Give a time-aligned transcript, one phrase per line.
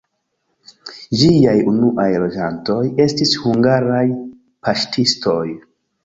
[1.17, 4.01] Ĝiaj unuaj loĝantoj estis hungaraj
[4.69, 5.43] paŝtistoj.